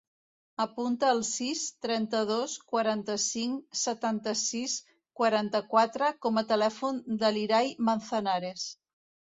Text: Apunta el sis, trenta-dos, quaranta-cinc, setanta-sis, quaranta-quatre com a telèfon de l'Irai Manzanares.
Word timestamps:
Apunta 0.63 1.09
el 1.15 1.19
sis, 1.31 1.65
trenta-dos, 1.87 2.55
quaranta-cinc, 2.73 3.61
setanta-sis, 3.83 4.79
quaranta-quatre 5.21 6.11
com 6.27 6.43
a 6.43 6.47
telèfon 6.55 7.01
de 7.25 7.35
l'Irai 7.39 7.73
Manzanares. 7.91 8.69